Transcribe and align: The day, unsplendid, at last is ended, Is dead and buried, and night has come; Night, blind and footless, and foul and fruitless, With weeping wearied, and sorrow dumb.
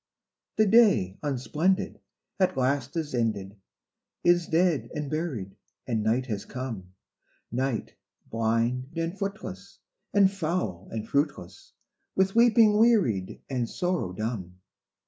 The 0.55 0.65
day, 0.65 1.19
unsplendid, 1.21 1.99
at 2.39 2.57
last 2.57 2.97
is 2.97 3.13
ended, 3.13 3.55
Is 4.23 4.47
dead 4.47 4.89
and 4.95 5.11
buried, 5.11 5.55
and 5.85 6.01
night 6.01 6.25
has 6.25 6.43
come; 6.43 6.95
Night, 7.51 7.93
blind 8.27 8.93
and 8.97 9.15
footless, 9.15 9.77
and 10.11 10.31
foul 10.31 10.87
and 10.89 11.07
fruitless, 11.07 11.73
With 12.15 12.33
weeping 12.33 12.79
wearied, 12.79 13.43
and 13.47 13.69
sorrow 13.69 14.11
dumb. 14.11 14.57